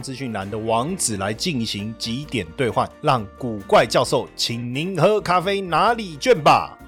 [0.00, 6.78] 资讯栏的网址来进行几点兑换，让古怪教授请您喝咖啡哪里卷吧。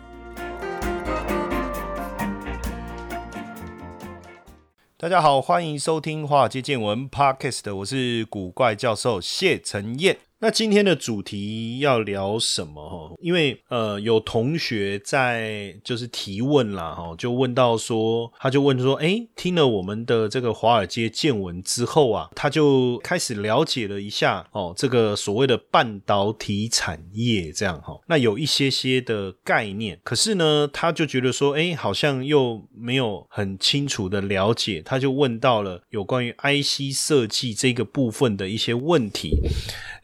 [4.96, 10.16] 大家好，欢迎收听《华尔街见闻》Podcast，我是古怪教授谢承彦。
[10.44, 12.90] 那今天的主题要聊什么？
[12.90, 39.38] 哈，因为呃，有同学在就是提问啦，哈，就问到说，他就问说，哎，听了我们的这个华尔街见闻之后啊，他就开始了解了一下哦，这个所谓的半导体产业这样哈，那有一些些的概念，可是呢，他就觉得说，哎，好像又没有很清楚的了解，他就问到了有关于 IC 设计这个部分的一些问题。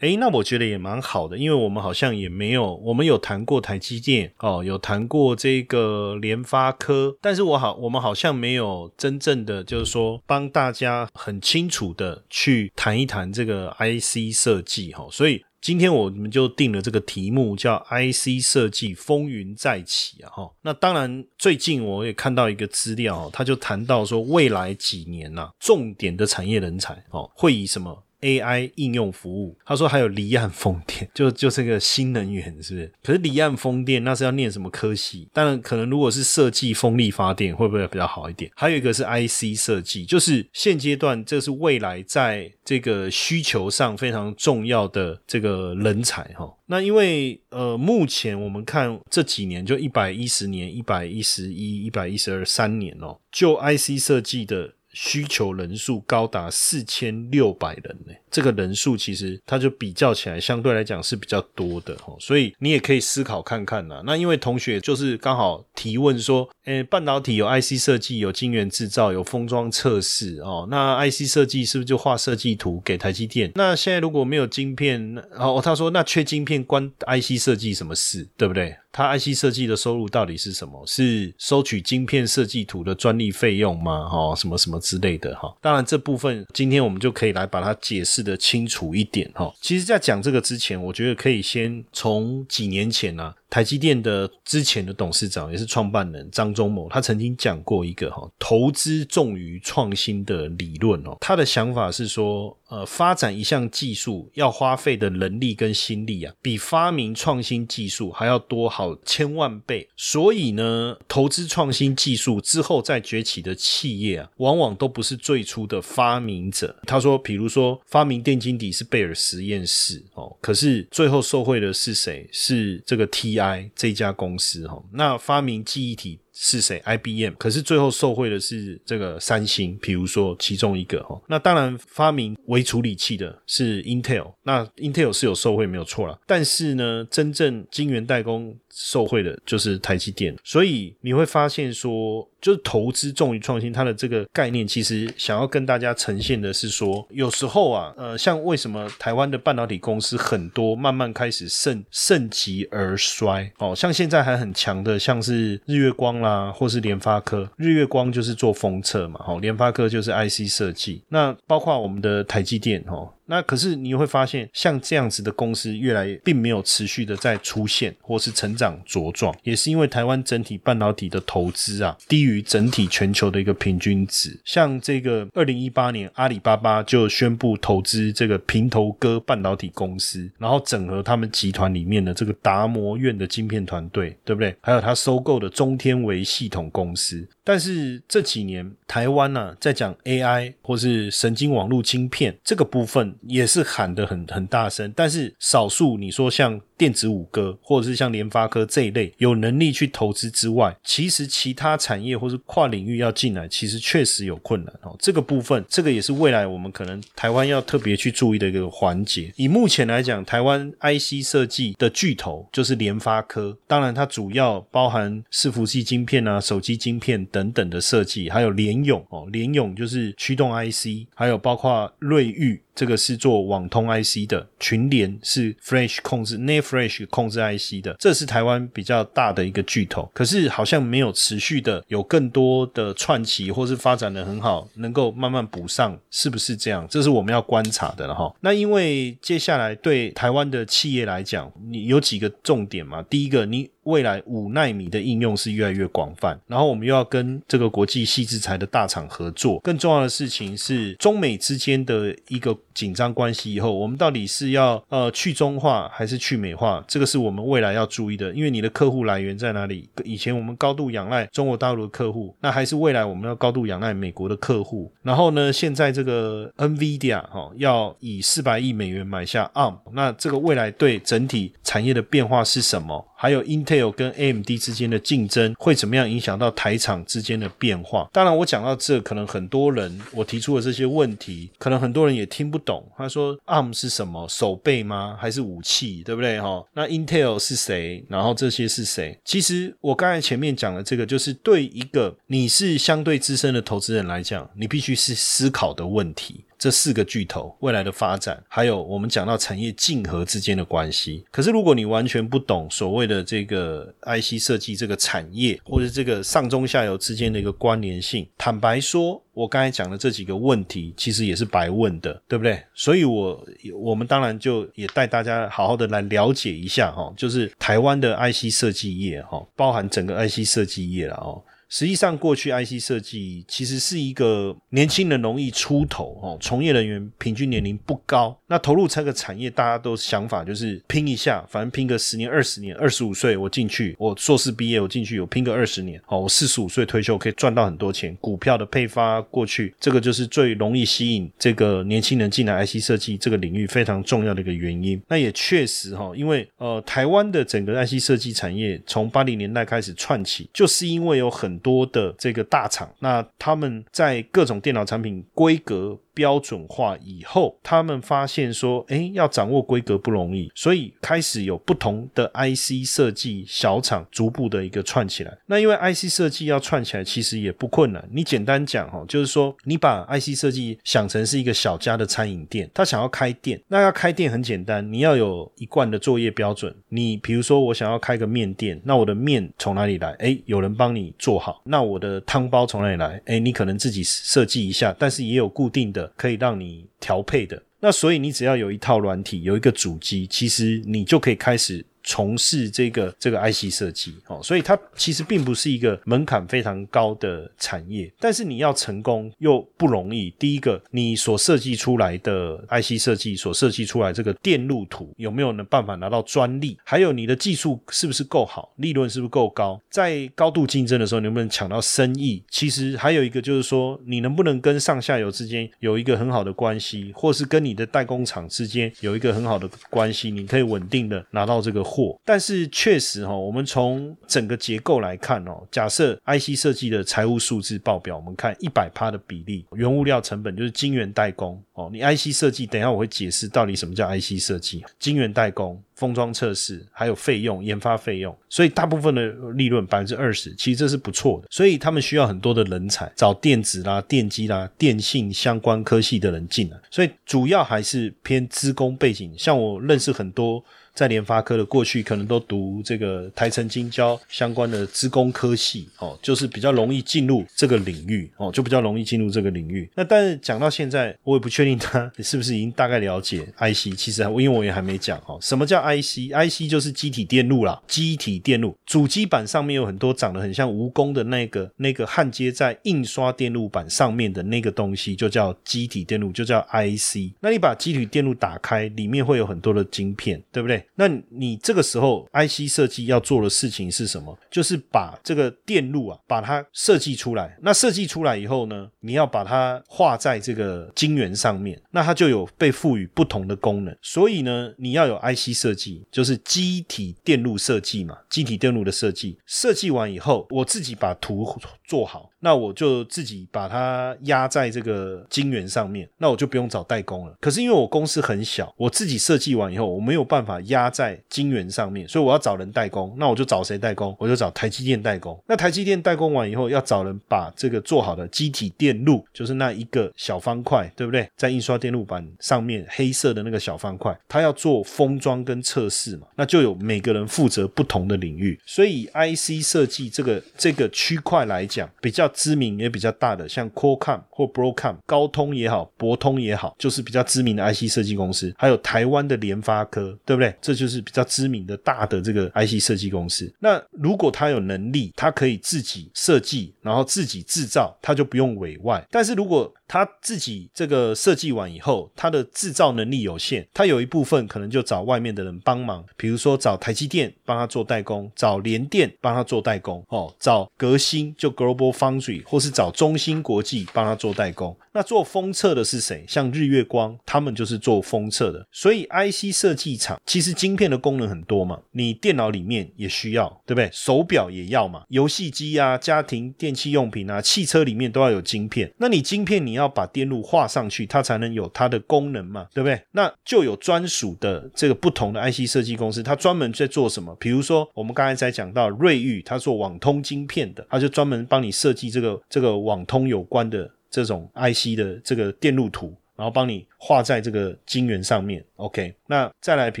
[0.00, 20.48] 哎，那我觉得也蛮好的，因为我们好像也没有，我们有谈过台积电哦，有谈过这个联发科，但是我好，我们好像没有真正的就是说帮大家很清楚的去谈一谈这个 IC 设计哈，所以今天我们就定了这个题目叫 IC 设计风云再起啊哈。
[20.62, 32.92] 那当然，最近我也看到一个资料，他就谈到说未来几年呐，重点的产业人才哦，会以什么？AI 应用服务，他说还有离岸风电， 就就是个新能源，是不是？
[33.02, 35.28] 可是离岸风电那是要念什么科系？
[35.32, 38.50] 当然，可能如果是设计风力发电，会不会比较好一点？
[38.56, 46.52] 还有一个是 IC 设计，就是现阶段这是未来在这个需求上非常重要的这个人才哈。
[46.66, 54.74] 那因为呃，目前我们看这几年，就一百一十年、一百一十一、一百一十二三年哦，就 IC 设计的。
[55.00, 64.02] 需求人数高达四千六百人呢，这个人数其实它就比较起来相对来讲是比较多的哦，所以你也可以思考看看呐。
[64.04, 73.52] 那因为同学就是刚好提问说，诶，半导体有 IC 设计，有晶圆制造，有封装测试哦，那 IC 设计是不是就画设计图给台积电？
[73.54, 78.74] 那现在如果没有晶片，哦，他说那缺晶片关 IC 设计什么事，对不对？
[78.98, 80.84] 他 IC 设计的收入到底是什么？
[80.84, 84.08] 是收取晶片设计图的专利费用吗？
[84.08, 85.56] 哈，什么什么之类的哈。
[85.60, 89.54] 当然这部分今天我们就可以来把它解释的清楚一点哈。
[89.60, 93.32] 其实，在讲这个之前，我觉得可以先从几年前呢。
[93.50, 101.16] 台积电的之前的董事长也是创办人张忠谋，他曾经讲过一个哈投资重于创新的理论哦。
[101.20, 109.88] 他的想法是说，呃，发展一项技术要花费的人力跟心力啊，比发明创新技术还要多好千万倍。
[109.96, 116.78] 所以呢，投资创新技术之后再崛起的企业啊，往往都不是最初的发明者。
[116.86, 122.28] 他说，比如说发明电晶体是贝尔实验室哦，可是最后受贿的是谁？
[122.30, 123.37] 是这个 T。
[123.40, 131.20] I 这家公司哈，那发明记忆体是谁？IBM，可是最后受贿的是这个三星，比如说其中一个哈。
[131.26, 138.56] 那当然发明微处理器的是 Intel，那 Intel 是有受贿没有错了，但是呢，真正晶圆代工。
[138.80, 163.14] 受贿的就是台积电，所以你会发现说，就是投资重于创新，它的这个概念其实想要跟大家呈现的是说，有时候啊，呃，像为什么台湾的半导体公司很多慢慢开始盛盛极而衰，哦，像现在还很强的，像是日月光啦，啊或是联发科，日月光就是做封测嘛，哈，联发科就是 IC 设计，那包括我们的台积电，哈。
[163.30, 174.40] 那可是你会发现，像这样子的公司越来并没有持续的在出现或是成长茁壮，也是因为台湾整体半导体的投资啊低于整体全球的一个平均值。
[174.44, 184.56] 像这个二零一八年，阿里巴巴就宣布投资这个平头哥半导体公司，然后整合他们集团里面的这个达摩院的晶片团队，对不对？
[184.62, 187.28] 还有他收购的中天维系统公司。
[187.44, 194.92] 但是这几年台湾呢，在讲 AI 或是神经网络晶片这个部分，也是喊得很很大声。
[194.96, 196.60] 但是少数你说像。
[196.78, 204.94] 电子五哥或者是像联发科这一类有能力去投资之外，其实其他产业或是跨领域要进来，其实确实有困难哦。
[205.00, 209.32] 这个部分，这个也是未来我们可能台湾要特别去注意的一个环节。
[209.34, 222.60] 以目前来讲，台湾 IC 设计的巨头就是联发科，当然它主要包含伺服器晶片啊、手机晶片等等的设计，还有联咏哦，联咏就是驱动 IC，还有包括瑞昱。
[222.78, 230.08] 这个是做网通 IC 的，群联是 Flash 控制 n e Flash 控制 IC 的，这是台湾比较大的一个巨头。
[230.14, 236.86] 可是好像没有持续的有更多的串起，或是发展的很好，能够慢慢补上，是不是这样？
[236.88, 238.32] 这是我们要观察的了哈。
[238.42, 243.02] 那因为接下来对台湾的企业来讲，你有几个重点嘛？
[243.02, 243.68] 第一个，你。
[243.84, 249.58] 未来五纳米的应用是越来越广泛，然后我们又要跟这个国际细制材的大厂合作。
[249.60, 256.80] 更重要的事情是，中美之间的一个紧张关系以后，我们到底是要呃去中化还是去美化？
[256.86, 258.32] 这个是我们未来要注意的。
[258.32, 259.90] 因为你的客户来源在哪里？
[260.04, 264.92] 以前我们高度仰赖中国大陆的客户，那还是未来我们要高度仰赖美国的客户？
[265.02, 273.04] 然后呢，现在这个 NVIDIA 哈要以四百亿美元买下 ARM，那这个未来对整体产业的变化是什么？
[273.20, 278.08] 还有 Intel 跟 AMD 之间的竞争会怎么样影响到台厂之间的变化？
[278.12, 282.86] 当然，我讲到这，可能很多人我提出的这些问题，可能很多人也听不懂。
[282.96, 284.24] 他说 ARM 是什么？
[284.28, 285.18] 手背吗？
[285.20, 286.04] 还是武器？
[286.04, 286.40] 对不对？
[286.40, 288.04] 哈，那 Intel 是谁？
[288.08, 289.18] 然后这些是谁？
[289.24, 296.44] 其实我刚才前面讲的这个，就是对一个你是相对资深的投资人来讲，你必须是思考的问题。
[296.58, 301.24] 这四个巨头未来的发展，还有我们讲到产业竞合之间的关系。
[301.30, 312.60] 可是如果你完全不懂所谓的这个 IC 设计这个产业，或者这个上中下游之间的一个关联性，坦白说，我刚才讲的这几个问题，其实也是白问的，对不对？
[312.74, 321.40] 所以，我我们当然就也带大家好好的来了解一下哈，就是台湾的 IC 设计业哈，包含整个 IC 设计业了哦。
[321.68, 328.38] 实际上，过去 IC 设计其实是一个年轻人容易出头哦，从业人员平均年龄不高。
[328.46, 332.74] 那投入这个产业，大家都想法就是拼一下，反正拼个十年、二十年。
[332.76, 336.00] 二十五岁我进去，我硕士毕业我进去，我拼个二十年。
[336.06, 338.16] 哦，我四十五岁退休可以赚到很多钱。
[338.20, 345.00] 股票的配发过去，这个就是最容易吸引这个年轻人进来 IC 设计这个领域非常重要的一个原因。
[345.08, 355.98] 那也确实哈，因为呃，台湾的整个 IC 设计产业从八零年代开始串起，就是因为有很多的这个大厂，那他们在各种电脑产品规格。
[356.18, 365.38] 标准化以后，他们发现说，哎，要掌握规格不容易，所以开始有不同的 IC 设计小厂逐步的一个串起来。
[365.46, 368.04] 那因为 IC 设计要串起来，其实也不困难。
[368.10, 376.74] 你简单讲哈，就是说，你把 IC 设计想成是一个小家的餐饮店，他想要开店，那要开店很简单，你要有一贯的作业标准。
[376.88, 380.10] 你比如说，我想要开个面店，那我的面从哪里来？
[380.18, 381.62] 哎，有人帮你做好。
[381.64, 383.22] 那我的汤包从哪里来？
[383.26, 386.07] 哎，你可能自己设计一下，但是也有固定的。
[386.16, 391.84] 可以让你调配的，那所以你只要有一套软体，有一个主机，其实你就可以开始。
[392.02, 400.30] 从事这个这个 IC 设计哦，所以它其实并不是一个门槛非常高的产业，但是你要成功又不容易。
[400.38, 406.78] 第一个，你所设计出来的 IC 设计所设计出来这个电路图有没有能办法拿到专利？
[406.84, 409.80] 还有你的技术是不是够好，利润是不是够高？
[409.90, 412.42] 在高度竞争的时候，能不能抢到生意？
[412.48, 421.87] 其实还有一个就是说，你能不能跟上下游之间有一个很好的关系，或是跟你的代工厂之间有一个很好的关系，你可以稳定的拿到这个。
[421.88, 431.88] 货但是确实哈，我们从整个结构来看哦，假设 IC 设计的财务数字报表，我们看一百趴的比例，原物料成本就是晶圆代工哦。
[431.90, 441.48] 你 IC 设计，等一下我会解释到底什么叫 IC 设计，晶圆代工、封装测试，还有费用、研发费用，所以大部分的利润百分之二十，其实这是不错的。
[441.50, 449.32] 所以他们需要很多的人才，找电子啦、电机啦、电信相关科系的人进来，所以主要还是偏资工背景。
[449.38, 450.62] 像我认识很多。
[450.98, 459.88] 在联发科的过去可能都读这个台城金交相关的资工科系哦，就是比较容易进入这个领域哦，就比较容易进入这个领域。
[459.94, 463.96] 那但是讲到现在，我也不确定他是不是已经大概了解 IC。
[463.96, 477.34] 其实因为我也还没讲哦，什么叫 IC？IC 就是机体电路啦，机体电路主机板上面有很多长得很像蜈蚣的那个那个焊接在印刷电路板上面的那个东西，就叫机体电路，就叫 IC。
[477.38, 480.84] 那你把机体电路打开，里面会有很多的晶片，对不对？
[480.94, 484.36] 那你这个时候 IC 设计要做的事情是什么？
[484.50, 487.56] 就是把这个电路啊，把它设计出来。
[487.62, 493.96] 那设计出来以后呢，你要把它画在这个晶圆上面，那它就有被赋予不同的功能。
[494.02, 499.38] 所以呢，你要有 IC 设计，就是机体电路设计嘛，机体电路的设计。
[499.46, 501.44] 设计完以后，我自己把图
[501.88, 502.30] 做好。
[502.40, 507.36] 那我就自己把它压在这个晶圆上面，那我就不用找代工了。
[507.40, 514.14] 可是因为我公司很小，我自己设计完以后，我没有办法压在晶圆上面，所以我要找人代工，那我就找谁代工？
[514.20, 515.36] 我就找台积电代工。
[515.48, 521.28] 那台积电代工完以后，要找人把这个做好的机体电路，就是那一个小方块，对不对？
[521.36, 528.58] 在印刷电路板上面黑色的那个小方块，它要做封装跟测试嘛，那就有每个人负责不同的领域。
[528.64, 538.54] 所以 IC 设计这个这个区块来讲，比较知名也比较大的，像 Qualcomm 或 Broadcom、高通也好，博通也好，就是比较知名的 IC 设计公司。
[538.56, 540.54] 还有台湾的联发科，对不对？
[540.60, 543.52] 这就是比较知名的大的这个 IC 设计公司。
[543.58, 549.04] 那如果他有能力，他可以自己设计，然后自己制造，他就不用委外。
[549.10, 564.76] 但是如果他自己这个设计完以后，他的制造能力有限，他有一部分可能就找外面的人帮忙，比如说找台积电帮他做代工，找联电帮他做代工，哦，找革新就 Global Foundry，或是找中芯国际帮他做代工。
[564.92, 566.24] 那做封测的是谁？
[566.28, 568.66] 像日月光，他们就是做封测的。
[568.72, 573.88] 所以 IC 设计厂其实晶片的功能很多嘛，你电脑里面也需要，对不对？
[573.92, 578.92] 手表也要嘛，游戏机啊、家庭电器用品啊、汽车里面都要有晶片。
[578.98, 583.00] 那你晶片你要把电路画上去，它才能有它的功能嘛，对不对？
[583.12, 587.34] 那就有专属的这个不同的 IC 设计公司，它专门在做什么？
[587.40, 593.90] 比如说我们刚才才讲到瑞昱，它做网通晶片的，它就专门帮你设计这个这个网通有关的。
[594.10, 598.64] 这种 IC 的这个电路图，然后帮你画在这个晶圆上面。
[598.76, 600.00] OK，那再来，比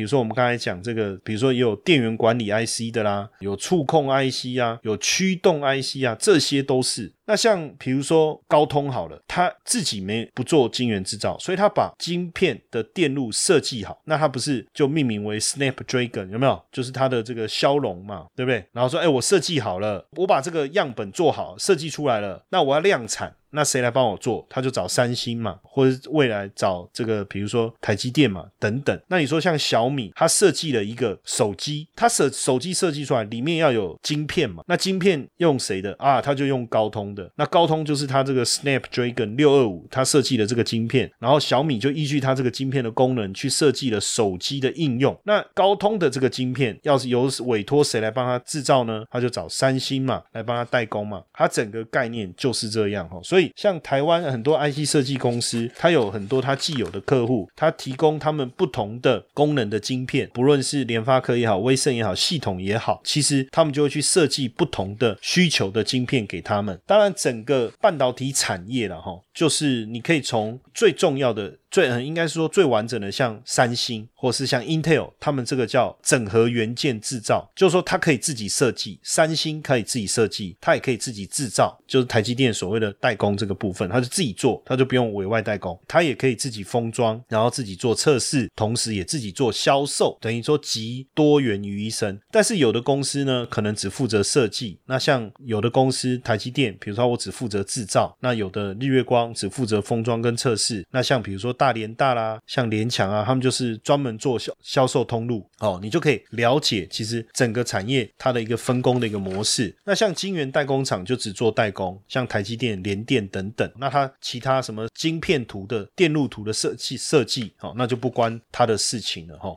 [0.00, 7.12] 如说我们刚才讲这个，比如说也有电源管理 IC 的啦，有触控 IC 啊，有驱动 IC 啊，这些都是。
[7.26, 16.64] 那像比如说高通好了，他自己没不做晶圆制造，所以他把晶片的电路设计好，那他不是就命名为 Snapdragon 有没有？
[16.72, 18.64] 就是它的这个骁龙嘛，对不对？
[18.72, 23.34] 然后说，哎，我设计好了，我把这个样本做好，设计出来了，那我要量产。
[23.50, 24.46] 那谁来帮我做？
[24.48, 29.00] 他就找三星嘛，或者未来找这个，比如说台积电嘛，等等。
[29.08, 34.62] 那你说像小米，它设计了一个手机，它设手机设计出来里面要有晶片嘛？
[34.68, 36.20] 那晶片用谁的啊？
[36.20, 37.30] 他就用高通的。
[37.36, 45.18] 那高通就是它这个 Snapdragon 六二五，它设计的这个晶片，然后小米就依据它这个晶片的功能去设计了手机的应用。
[45.24, 49.04] 那高通的这个晶片要是由委托谁来帮他制造呢？
[49.10, 51.22] 他就找三星嘛，来帮他代工嘛。
[51.32, 53.37] 它整个概念就是这样哈，所以。
[53.38, 66.76] 所以，像台湾很多 IC 设计公司，它有很多它既有的客户，它提供他们不同的功能的晶片，不论是联发科也好，威盛也好，系统也好，其实他们就会去设计不同的需求的晶片给他们。
[66.84, 71.56] 当然，整个半导体产业了哈，就是你可以从最重要的。
[71.70, 92.18] 最嗯应该是说最完整的，像三星或是像 Intel，他们这个叫整合元件制造，就是说它可以自己设计，三星可以自己设计，它也可以自己制造，就是台积电所谓的代工这个部分，它就自己做，它就不用委外代工，它也可以自己封装，然后自己做测试，同时也自己做销售，等于说集多元于一身。
[92.30, 101.54] 但是有的公司呢，可能只负责设计，那像有的公司台积电，比如说我只负责制造，那有的日月光只负责封装跟测试，那像比如说。
[101.58, 109.74] 大连大啦，像联强啊，他们就是专门做销销售通路哦，你就可以了解其实整个产业它的一个分工的一个模式。
[109.84, 119.54] 那像晶圆代工厂就只做代工，像台积电、联电等等，那它其他什么晶片图的电路图的设计设计，哦，那就不关他的事情了哈。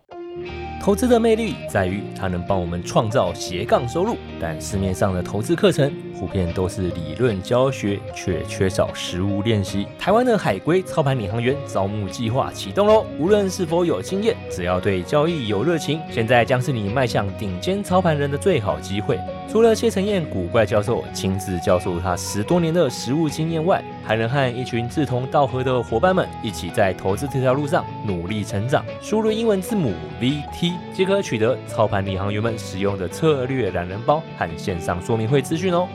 [0.82, 9.88] 投资的魅力在于它能帮我们创造斜杠收入，但市面上的投资课程普遍都是理论教学，却缺少实物练习。
[9.98, 13.04] 台湾的海归操盘领航员招募计划启动喽！
[13.18, 19.18] 无论是否有经验，只要对交易有热情，现在将是你迈向顶尖操盘人的最好机会。
[19.50, 28.86] 除了谢承彦古怪教授亲自教授他十多年的实务经验外，还能和一群志同道合的伙伴们一起在投资这条路上努力成长。
[29.02, 35.88] 输入英文字母 VT 即可取得操盘领航员们使用的策略懒人包和线上说明会资讯哦。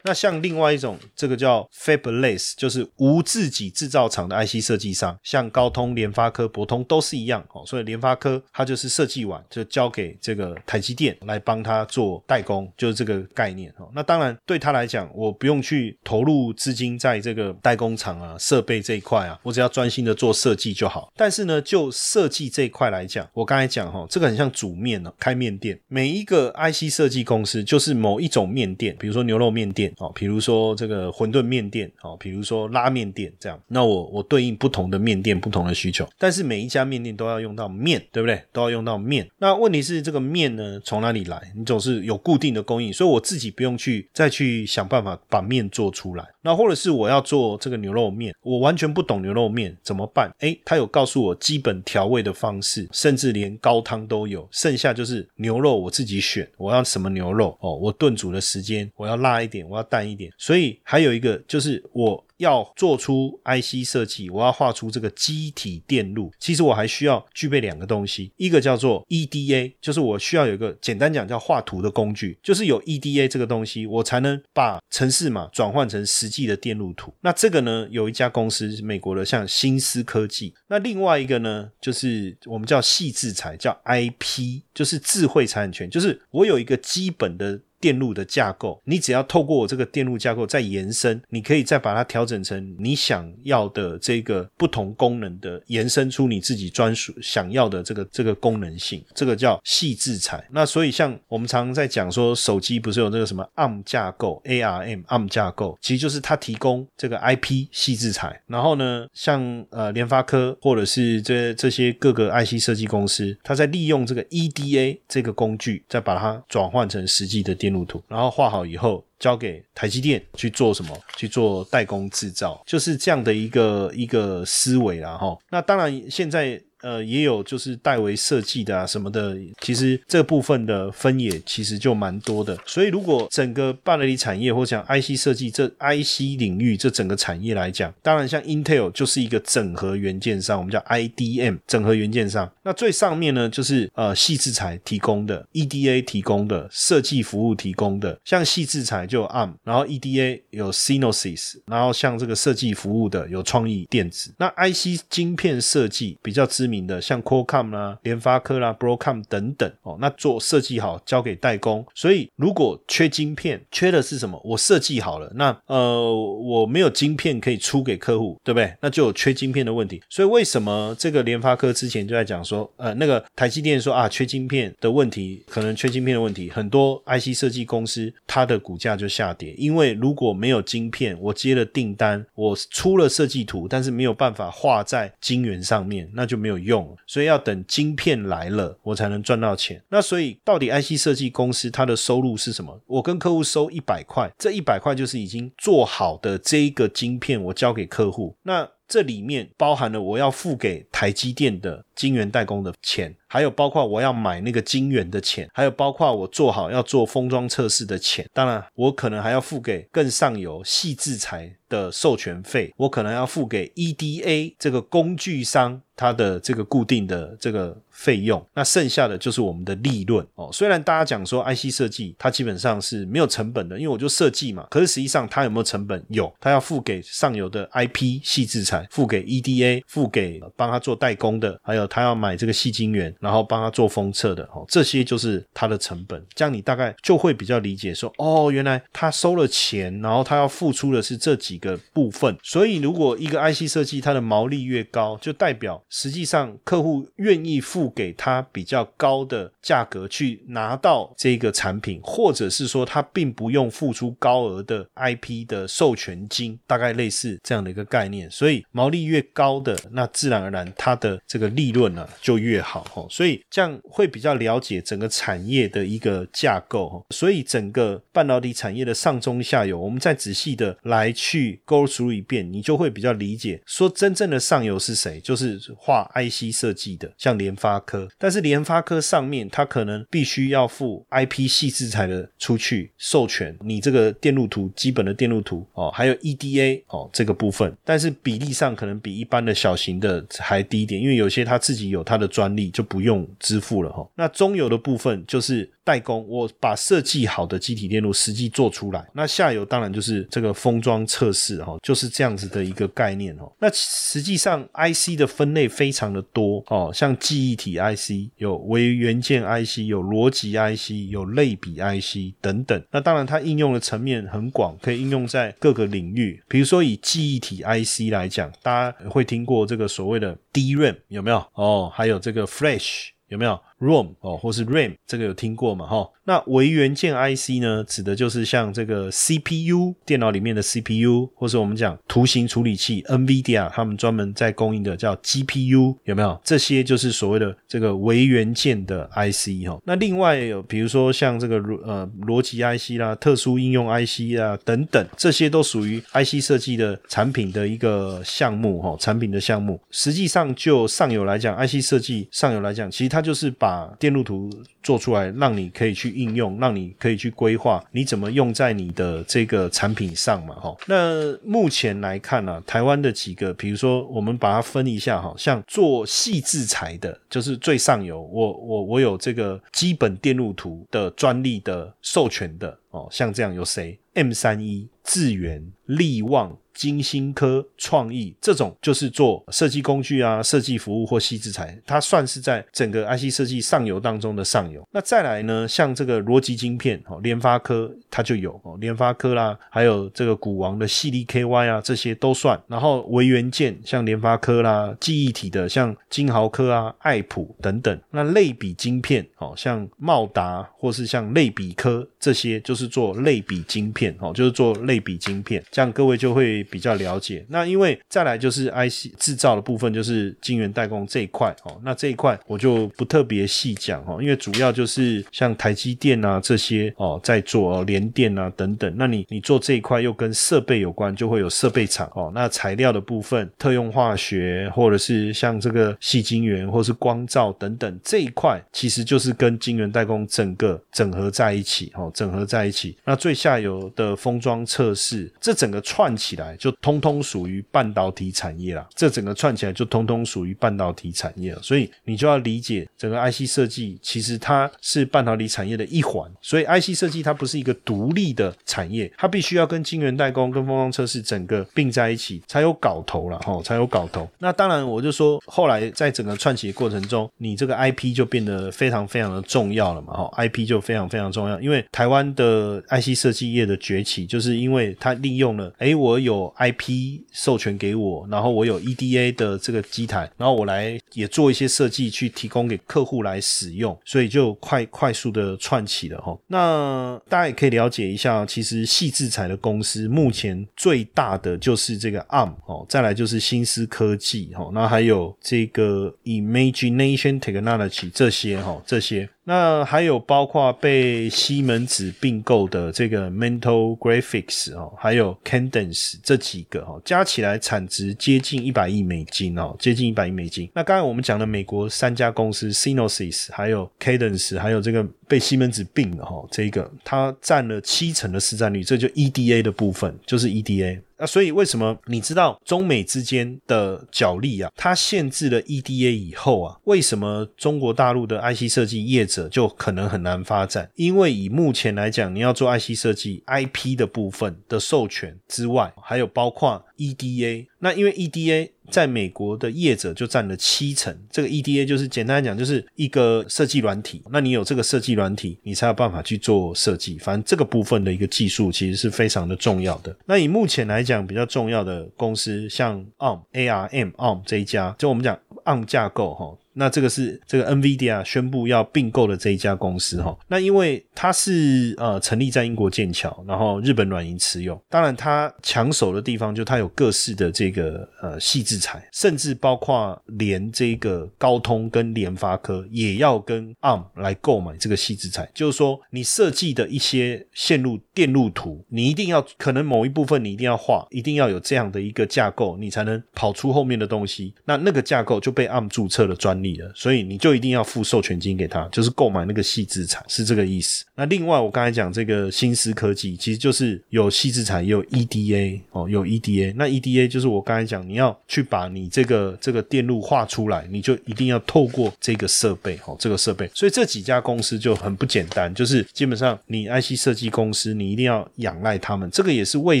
[0.04, 7.62] 那像另外一种，这个叫 Fabless，就是无自己制造厂的 IC 设计商，像高通、联发科、博通都是一样哦。
[7.66, 13.88] 所以联发科它就是设计完就交给这个台积电来帮他做代工，就是这个概念哦。
[13.94, 21.12] 那当然对他来讲，我不用去投入资金在这个代工厂啊、设备这一块啊，我只要专心的做设计就好。
[21.16, 29.91] 但是呢，就设计这一块来讲，我刚才讲哈，这个很像煮面哦，开面店，每一个 IC 设计公司就是某一种面店，比如说牛肉面店。
[29.94, 38.42] 店哦，比如说这个馄饨面店哦，比如说拉面店这样，那我我对应不同的面店不同的需求，但是每一家面店都要用到面，对不对？
[38.52, 39.28] 都要用到面。
[39.38, 41.40] 那问题是这个面呢从哪里来？
[41.56, 46.24] 你总是有固定的供应，所以我自己不用去再去想办法把面做出来。
[46.44, 50.30] 那或者是我要做这个牛肉面，我完全不懂牛肉面怎么办？
[50.40, 62.24] 诶，他有告诉我基本调味的方式，甚至连高汤都有，剩下就是牛肉我自己选，我要什么牛肉哦，我炖煮的时间我要辣一点，我要淡一点，所以还有一个就是我。
[62.38, 66.32] 要做出 IC 设计，我要画出这个机体电路。
[66.40, 77.14] 其实我还需要具备两个东西，一个叫做 EDA，就是我需要有一个简单讲叫画图的工具，就是有 EDA 这个东西，我才能把程式码转换成实际的电路图。
[77.20, 80.52] 那这个呢，有一家公司，美国的，像新思科技。
[80.66, 87.60] 那另外一个呢，就是我们叫细制材，叫 IP，就是智慧产权，就是我有一个基本的。
[87.82, 100.46] 电路的架构，你只要透过我这个电路架构再延伸，你可以再把它调整成你想要的这个不同功能的延伸出你自己专属想要的这个这个功能性，这个叫细制裁。
[100.52, 108.40] 那所以像我们常常在讲说，手机不是有这个什么 ARM 架构，ARM ARM 架构，其实就是它提供这个 IP 细制裁。
[108.46, 117.71] 然后呢，像呃联发科或者是这这些各个 IC 设计公司，它在利用这个 EDA 这个工具，再把它转换成实际的电。
[117.72, 120.96] 路图，然后画好以后交给台积电去做什么？
[121.16, 125.16] 去做代工制造，就是这样的一个一个思维啦。
[125.16, 126.60] 哈，那当然现在。
[126.82, 132.58] 呃，也有就是代为设计的啊什么的，其实这部分的分野其实就蛮多的。
[132.66, 142.50] 所以如果整个半导体产业或讲 IC 设计这 IC 领域这整个产业来讲，当然像 Intel 就是一个整合元件商，我们叫 IDM 整合元件商。
[142.64, 154.34] 那最上面呢就是呃细制材提供的 EDA 提供的设计服务提供的，像细制材就 ARM，然后 EDA 有 Synosys，然后像这个设计服务的有创意电子。
[154.36, 156.71] 那 IC 晶片设计比较知。
[156.71, 161.84] 名的像 Qualcomm 啦、联发科啦、Broadcom 等等哦，那做设计好交给代工。
[161.94, 164.40] 所以如果缺晶片，缺的是什么？
[164.44, 168.72] 我设计好了，那呃我没有晶片可以出给客户，对不对？
[168.80, 170.00] 那就有缺晶片的问题。
[170.08, 186.61] 所以为什么这个联发科之前就在讲说，呃，那个台积电说啊，缺晶片的问题，可能缺晶片的问题，很多 IC 设计公司它的股价就下跌，因为如果没有晶片，我接了订单，我出了设计图，但是没有办法画在晶圆上面，那就没有。
[186.62, 189.82] 用，所以要等晶片来了，我才能赚到钱。
[189.88, 192.80] 那所以到底 IC 设计公司它的收入是什么？
[192.86, 198.36] 我跟客户收一百块，这一百块就是已经做好的这一个晶片，我交给客户。
[198.42, 208.28] 那这里面包含了我要付给台积电的晶圆代工的钱，还有包括我要买那个晶圆的钱，还有包括我做好要做封装测试的钱。
[208.34, 215.80] 当然，我可能还要付给更上游细制裁的授权费，我可能要付给 EDA 这个工具商。
[215.94, 220.48] 它的这个固定的这个费用，那剩下的就是我们的利润哦。
[220.50, 224.66] 虽然大家讲说 IC 设计它基本上是没有成本的，因为我就设计嘛。
[224.70, 226.02] 可是实际上它有没有成本？
[226.08, 234.66] 有，它要付给上游的 IP 细制材，付给 EDA，付给帮他做代工的，还有他要买这个细晶圆，然后帮他做封测的哦。
[234.68, 236.22] 这些就是它的成本。
[236.34, 242.36] 这样你大概就会比较理解说，哦，原来他收了钱，然后他要付出的是这几个部分。
[242.42, 258.30] 所以如果一个 IC 设计它的毛利越高，就代表实际上，客户愿意付给他比较高的价格去拿到这个产品，或者是说他并不用付出高额的 IP 的授权金，大概类似这样的一个概念。
[258.30, 263.06] 所以毛利越高的，那自然而然它的这个利润呢就越好哈。
[263.12, 267.04] 所以这样会比较了解整个产业的一个架构哈。
[267.10, 275.60] 所以整个半导体产业的上中下游，我们再仔细的来去 go through 一遍，你就会比较理解说真正的上游是谁，就是。
[275.76, 294.06] 画 IC 设计的，像联发科，但是联发科上面它可能必须要付 IP 细制材的出去授权，你这个电路图基本的电路图哦，还有 EDA 哦这个部分，但是比例上可能比一般的小型的还低一点，因为有些他自己有他的专利就不用支付了哈。
[294.14, 295.72] 那中游的部分就是。
[295.84, 299.04] 代工，我把设计好的机体电路实际做出来。
[299.12, 303.50] 那下游当然就是这个封装测试哈，就是这样子的一个概念哦。
[303.58, 312.80] 那实际上 IC 的分类非常的多哦，像记忆体 IC 有微元件 IC，有逻辑 IC，有类比 IC 等等。
[312.92, 316.40] 那当然它应用的层面很广，可以应用在各个领域。
[316.46, 321.44] 比如说以记忆体 IC 来讲，大家会听过这个所谓的 DRAM 有没有？
[321.54, 322.81] 哦，还有这个 Flash
[323.28, 325.86] 有没有？room 哦，或是 RAM，这个有听过嘛？
[325.86, 336.40] 哈，那微元件 IC 呢，指的就是像这个 CPU 电脑里面的 CPU，或是我们讲图形处理器 NVIDIA 他们专门在供应的叫 GPU，有没有？
[336.44, 339.80] 这些就是所谓的这个微元件的 IC 哈。
[339.84, 349.80] 那另外有比如说像这个呃逻辑 IC 啦、特殊应用 IC 啦等等，这些都属于 IC 设计的产品的一个项目哈，产品的项目。
[349.90, 354.48] 实际上就上游来讲，IC 设计上游来讲，其实它就是把电路图
[354.82, 360.76] 做出来，让你可以去应用，让你可以去规划你怎么用在你的这个产品上嘛，哈。
[360.86, 376.56] 那目前来看呢，台湾的几个，比如说我们把它分一下哈，像做细制材的，就是最上游，我我我有这个基本电路图的专利的授权的哦，像这样有谁？M 三一、智源、力旺。
[376.74, 384.82] 金星科创意这种就是做设计工具啊、设计服务或细制材，它算是在整个 IC 设计上游当中的上游。
[384.90, 392.58] 那再来呢，像这个逻辑晶片哦，联发科它就有哦，联发科啦，还有这个股王的细粒 KY 啊，这些都算。
[392.66, 398.00] 然后微元件像联发科啦，记忆体的像金豪科啊、爱普等等。
[398.10, 406.62] 那类比晶片哦，像茂达或是像类比科这些，就是做类比晶片哦，就是做类比晶片，这样各位就会。
[406.72, 411.78] 比较了解，那因为再来就是 IC 制造的部分，就是晶圆代工这一块哦。
[411.84, 418.90] 那这一块我就不特别细讲哦，因为主要就是像台积电啊这些哦在做联电啊等等。
[418.96, 422.30] 那你你做这一块又跟设备有关，就会有设备厂哦。
[422.34, 432.96] 那材料的部分，特用化学或者是像这个细晶圆或是光照等等这一块，其实就是跟晶圆代工整个整合在一起哦，整合在一起。
[433.04, 436.42] 那最下游的封装测试，这整个串起来。
[436.56, 454.28] 就通通属于半导体产业啦，这整个串起来就通通属于半导体产业了，所以你就要理解整个 IC 设计其实它是半导体产业的一环，所以 IC 设计它不是一个独立的产业，它必须要跟晶圆代工、跟封装测试整个并在一起才有搞头了哈，才有搞头。
[454.38, 476.34] 那当然我就说，后来在整个串起的过程中，你这个 IP 就变得非常非常的重要了嘛哈，IP 就非常非常重要，因为台湾的 IC 设计业的崛起，就是因为因为它利用了，哎，我有 IP 授权给我，然后我有 EDA 的这个机台，然后我来也做一些设计去提供给客户来使用，所以就快快速的串起了哈。
[476.46, 489.28] 那大家也可以了解一下，其实细制材的公司目前最大的就是这个 ARM 哦，再来就是新思科技哈，那还有这个 Imagination Technology 这些哈这些。
[489.44, 500.70] 那还有包括被西门子并购的这个 Mental Graphics 哦，还有 Cadence 这几个哈，加起来产值接近一百亿美金哦，接近一百亿美金。
[500.74, 511.00] 那刚才我们讲的美国三家公司 s y n o s i s 还有 Cadence，还有这个被西门子并的哈，这个它占了七成的市占率，这就 EDA 的部分，就是 EDA。
[511.22, 514.68] 那所以为什么你知道中美之间的角力啊？
[514.74, 520.90] 它限制了 EDA 以后啊，为什么中国大陆的 IC 设计业者就可能很难发展？
[520.96, 527.66] 因为以目前来讲，你要做 IC 设计 IP 的部分的授权之外，还有包括 EDA。
[527.78, 534.22] 那因为 EDA 在美国的业者就占了七成，这个 EDA 就是简单来讲就是一个设计软体。
[534.30, 537.18] 那你有这个设计软体，你才有办法去做设计。
[537.18, 540.16] 反正这个部分的一个技术其实是非常的重要的。
[540.26, 546.56] 那以目前来讲，比较重要的公司，像 ARM、ARM、ARM 这一家，就我们讲 ARM 架构哈。
[546.74, 576.61] 那这个是这个 NVIDIA 宣布要并购的这一家公司哈，那因为它是呃成立在英国剑桥，然后日本软银持有，当然它抢手的地方就它有各式的这个呃细制材，甚至包括连这个高通跟联发科也要跟 ARM 来购买这个细制材，就是说你设计的一些线路电路图，你一定要可能某一部分你一定要画，一定要有这样的一个架构，你才能跑出后面的东西，那那个架构就被 ARM 注册了专。
[576.62, 581.04] 你的，所以你就一定要付授权金给他，就是购买那个细资产，是这个意思。
[581.14, 586.74] 那另外，我刚才讲这个新思科技，其实就是有细资产，也有 EDA 哦，有 EDA。
[586.76, 593.70] 那 EDA 就是我刚才讲，你要去把你这个这个电路画出来，你就一定要透过这个设备哦，这个设备。
[593.74, 599.30] 所以这几家公司就很不简单，就是基本上你 IC 设计公司，你一定要仰赖他们。
[599.30, 600.00] 这个也是为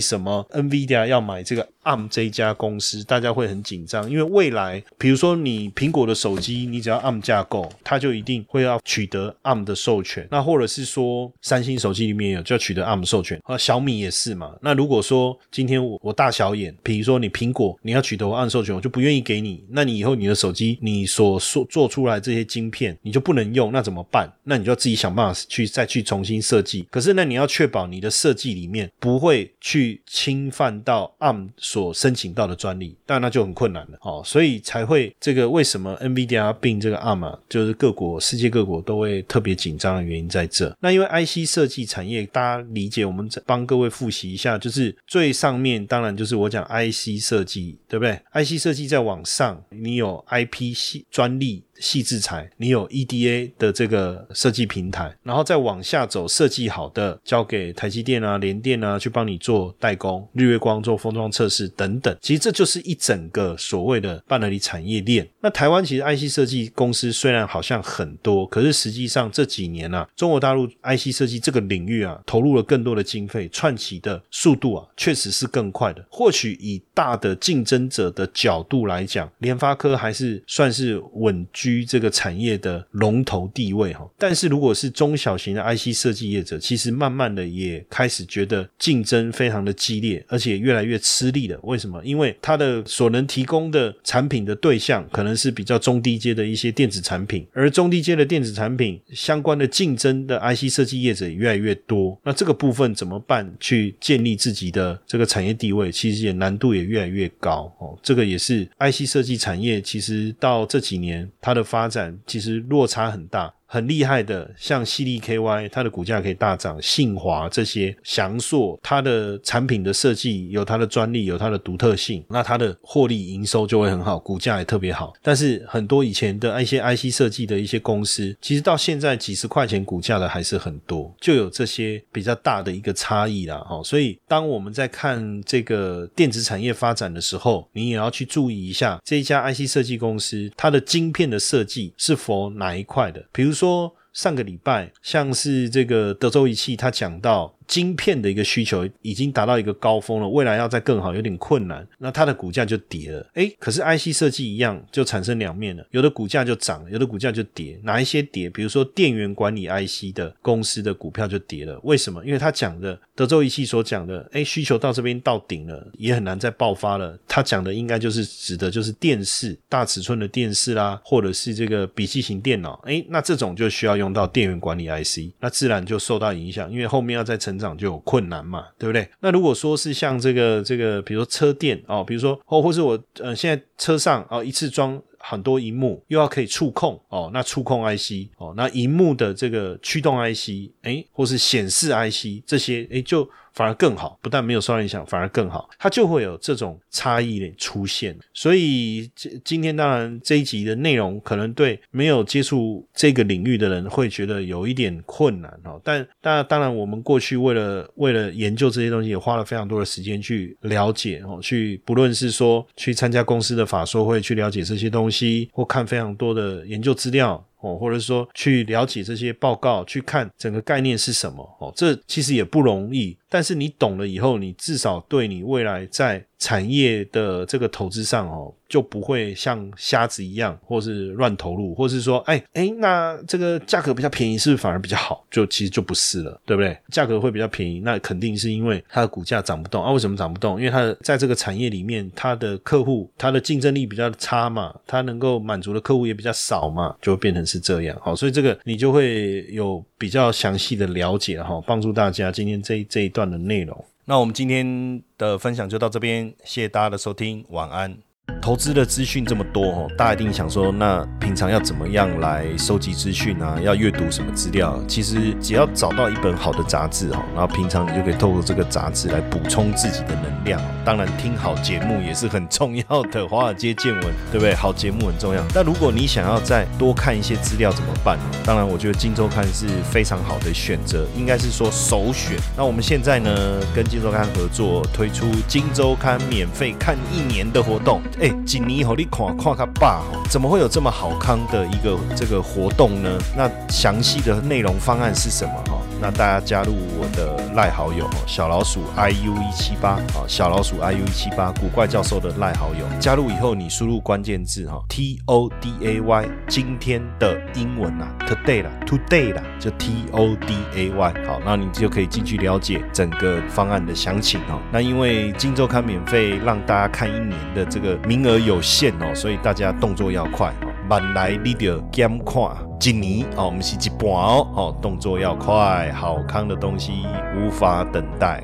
[0.00, 10.26] 什么 NVIDIA 要买这个 ARM 这一家公司，大家会很紧张，因为未来比如说你苹果的手机，你只要 ARM 架构，它就一定会要取得 ARM 的授权。
[10.30, 14.54] 那或者是说三星手机里面有就要取得 ARM 授权，啊，小米也是嘛。
[14.60, 24.30] 那如果说今天我我大小眼，比如说你苹果你要取得 ARM 授权，我就不愿意给你，那你以后你的手机你所做做出来这些晶片你就不能用，那怎么办？
[24.44, 26.86] 那你就要自己想办法去再去重新设计。
[26.90, 33.98] 可是那你要确保你的设计里面不会去侵犯到 ARM 所申请到的专利，但那就很困难了。
[34.02, 40.76] 哦，所以才会这个为什么 NVIDIA 并这个 ARM，就是各国世界各国都会特别紧张的原因在这。
[40.80, 51.62] 那因为 IC 设计产业，大家理解，我们帮各位复习一下，就是最上面当然就是我讲 IC 设计，对不对？IC 设计在往上，你有 IP 系专利。
[51.82, 62.16] 细制裁，你有 EDA 的这个设计平台，然后再往下走，设计好的交给台积电啊、联电啊去帮你做代工，日月光做封装测试等等。
[62.20, 65.28] 其实这就是一整个所谓的半导体产业链。
[65.40, 76.06] 那台湾其实 IC 设计公司虽然好像很多，可是实际上这几年啊，中国大陆 IC 设计这个领域啊，投入了更多的经费，串起的速度啊，确实是更快的。
[76.08, 81.71] 或许以大的竞争者的角度来讲，联发科还是算是稳居。
[81.72, 91.58] 于这个产业的龙头地位哈，但是如果是中小型的 IC 设计业者，其实慢慢的也开始觉得竞争非常的激烈，而且越来越吃力了。
[91.62, 92.00] 为什么？
[92.04, 102.18] 因为它的所能提供的产品的对象可能是比较中低阶的一些电子产品，而中低阶的电子产品相关的竞争的 IC 设计业者也越来越多。
[102.24, 103.42] 那这个部分怎么办？
[103.60, 107.98] 去建立自己的这个产业地位，其实也难度也越来越高哦。
[108.02, 111.62] 这个也是 IC 设计产业，其实到这几年它的。
[111.72, 113.54] 发展其实落差很大。
[113.72, 125.14] 很厉害的，像犀利 KY，它的股价可以大涨；信华这些，翔硕，它的产品的设计有它的专利，有它的独特性，那它的获利营收就会很好，股价也特别好。
[125.22, 133.56] 但是很多以前的一些 IC 设计的一些公司，其实到现在几十块钱股价的还是很多，就有这些比较大的一个差异啦。
[133.60, 143.61] 哈，所以当我们在看这个电子产业发展的时候，你也要去注意一下这一家 IC 设计公司它的晶片的设计是否哪一块的，比如说。
[143.62, 147.56] 说上个礼拜，像是这个德州仪器，他讲到。
[147.72, 153.26] 晶片的一个需求已经达到一个高峰了，未来要再更好有点困难，那它的股价就跌了。
[153.32, 157.80] 哎，可是 IC 设计一样就产生两面了，有的股价就涨，有的股价就跌。
[157.82, 158.50] 哪一些跌？
[158.50, 161.80] 比如说电源管理 IC 的公司的股票就跌了。
[161.82, 162.22] 为什么？
[162.26, 167.18] 因为他讲的德州仪器所讲的，哎，需求到这边到顶了，也很难再爆发了。
[167.26, 172.74] 他讲的应该就是指的就是电视大尺寸的电视啦，或者是这个笔记型电脑。
[172.84, 177.61] 哎，那这种就需要用到电源管理 IC，那自然就受到影响，因为后面要再成。
[177.62, 179.08] 长就有困难嘛，对不对？
[179.20, 193.28] 那如果说是像这个这个，比如说车电哦，比如说哦或是我呃，现在车上哦，一次装很多荧幕，又要可以触控哦，那触控 IC 哦，那荧幕的这个驱动 IC，哎，或是显示 IC 这些，哎就。
[193.52, 198.16] 反而更好，不但没有受到影响，反而更好，它就会有这种差异的出现。
[198.32, 205.80] 所以今今天当然这一集的内容可能对没有接触这个领域的人会觉得有一点困难哦。
[205.84, 217.44] 但当当然，我们过去为了为了研究这些东西，也花了非常多的时间去了解哦，去不论是说去参加公司的法说会，去了解这些东西，或看非常多的研究资料。
[217.62, 223.16] 哦，或者说去了解这些报告，去看整个概念是什么哦，这其实也不容易。
[223.28, 228.52] 但是你懂了以后，你至少对你未来在产业的这个投资上哦。
[228.72, 235.22] 就不会像瞎子一样，或是乱投入，或是说，哎哎，那这个价格比较便宜，是不是反而比较好？
[235.30, 236.74] 就其实就不是了，对不对？
[236.88, 239.92] 价格会比较便宜，那肯定是因为它的股价涨不动啊。
[239.92, 240.58] 为什么涨不动？
[240.58, 247.94] 因为它的在这个产业里面，它的客户它的竞争力比较差嘛，它能够满足的客户也比较少嘛，就变成是这样。
[248.00, 253.84] 好，所以这个你就会有比较详细的了解哈，帮助大家今天这这一段的内容。
[254.12, 257.96] 那我们今天的分享就到这边，谢谢大家的收听，晚安。
[258.40, 263.56] 投资的资讯这么多哦，大家一定想说，那平常要怎么样来收集资讯啊？
[263.60, 264.80] 要阅读什么资料？
[264.86, 270.60] 其实只要找到一本好的杂志哈，然后平常你就可以透过这个杂志来补充自己的能量。
[270.84, 274.54] 当然，听好节目也是很重要的，华尔街见闻，对不对？
[274.54, 275.42] 好节目很重要。
[275.54, 278.18] 那如果你想要再多看一些资料怎么办？
[278.44, 282.36] 当然，我觉得《金周刊》是非常好的选择，应该是说首选。
[282.56, 288.00] 那我们现在呢，跟《金周刊》合作推出《金周刊》免费看一年的活动。
[288.20, 293.10] 哎，锦尼吼，你看看他爸哦，怎么会有这么好康的一个这个活动呢？
[293.36, 295.78] 那详细的内容方案是什么哈？
[296.00, 310.54] 那大家加入我的赖好友小老鼠 i u 一七八啊，小老鼠 i u 一七八，古怪教授的赖好友，加入以后你输入关键字哈，t o d a y，今天的英文啊，today 啦，today 啦，就 t o d
[310.74, 314.60] a y，好，那你就可以进去了解整个方案的详情哦。
[314.72, 322.42] 那因为金周刊免费让大家看一年的这个名额有限哦，所以大家动作要快哦，慢来你就减看。
[322.84, 328.42] 一年哦，唔是一半哦，哦，动作要快，好康的东西无法等待。